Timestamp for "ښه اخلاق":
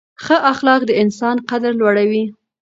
0.23-0.81